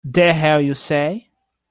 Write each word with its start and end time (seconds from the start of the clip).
The 0.03 0.33
hell 0.33 0.59
you 0.61 0.73
say! 0.73 1.29